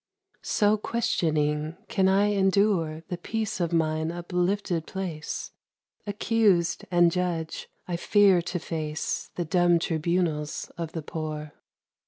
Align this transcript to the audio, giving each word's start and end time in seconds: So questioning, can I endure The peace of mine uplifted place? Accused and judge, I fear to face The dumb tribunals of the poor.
So 0.41 0.77
questioning, 0.77 1.77
can 1.87 2.07
I 2.07 2.31
endure 2.33 3.03
The 3.09 3.19
peace 3.19 3.59
of 3.59 3.71
mine 3.71 4.11
uplifted 4.11 4.87
place? 4.87 5.51
Accused 6.07 6.85
and 6.89 7.11
judge, 7.11 7.69
I 7.87 7.97
fear 7.97 8.41
to 8.41 8.57
face 8.57 9.29
The 9.35 9.45
dumb 9.45 9.77
tribunals 9.77 10.71
of 10.75 10.93
the 10.93 11.03
poor. 11.03 11.53